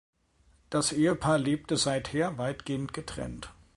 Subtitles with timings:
[0.71, 3.53] Das Ehepaar lebte seither weitgehend getrennt.